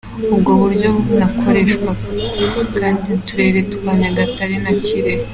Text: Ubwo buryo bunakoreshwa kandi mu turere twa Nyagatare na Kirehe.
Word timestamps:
Ubwo 0.33 0.51
buryo 0.61 0.87
bunakoreshwa 1.05 1.91
kandi 2.79 3.05
mu 3.13 3.17
turere 3.27 3.59
twa 3.73 3.91
Nyagatare 3.99 4.55
na 4.63 4.71
Kirehe. 4.83 5.25